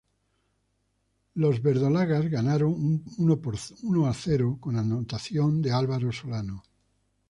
[1.35, 3.55] Los verdolagas ganaron uno por
[4.15, 6.63] cero, con anotación de Álvaro Solano.